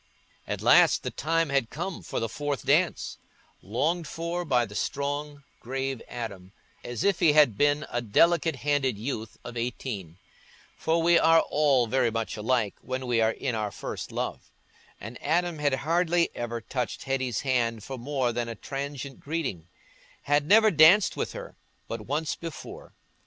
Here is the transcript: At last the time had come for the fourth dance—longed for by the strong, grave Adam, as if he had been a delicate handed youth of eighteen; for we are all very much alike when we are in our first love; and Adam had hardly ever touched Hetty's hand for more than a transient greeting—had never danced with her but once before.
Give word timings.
At 0.47 0.63
last 0.63 1.03
the 1.03 1.11
time 1.11 1.49
had 1.49 1.69
come 1.69 2.01
for 2.01 2.19
the 2.19 2.27
fourth 2.27 2.65
dance—longed 2.65 4.07
for 4.07 4.43
by 4.43 4.65
the 4.65 4.73
strong, 4.73 5.43
grave 5.59 6.01
Adam, 6.07 6.53
as 6.83 7.03
if 7.03 7.19
he 7.19 7.33
had 7.33 7.55
been 7.55 7.85
a 7.87 8.01
delicate 8.01 8.55
handed 8.65 8.97
youth 8.97 9.37
of 9.43 9.55
eighteen; 9.55 10.17
for 10.75 11.03
we 11.03 11.19
are 11.19 11.41
all 11.41 11.85
very 11.85 12.09
much 12.09 12.35
alike 12.35 12.73
when 12.81 13.05
we 13.05 13.21
are 13.21 13.29
in 13.33 13.53
our 13.53 13.69
first 13.69 14.11
love; 14.11 14.49
and 14.99 15.21
Adam 15.21 15.59
had 15.59 15.75
hardly 15.85 16.31
ever 16.35 16.61
touched 16.61 17.03
Hetty's 17.03 17.41
hand 17.41 17.83
for 17.83 17.95
more 17.99 18.33
than 18.33 18.49
a 18.49 18.55
transient 18.55 19.19
greeting—had 19.19 20.47
never 20.47 20.71
danced 20.71 21.15
with 21.15 21.33
her 21.33 21.55
but 21.87 22.07
once 22.07 22.33
before. 22.35 22.95